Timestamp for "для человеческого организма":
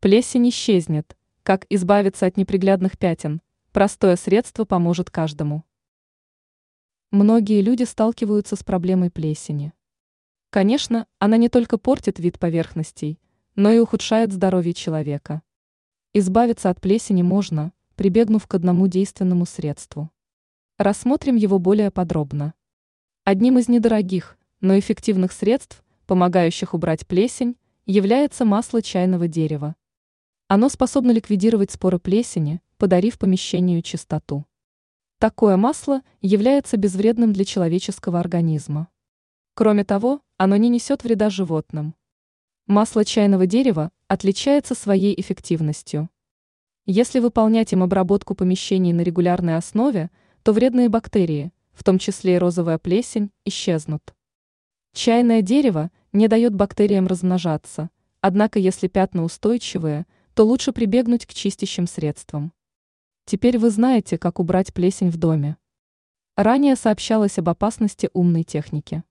37.32-38.88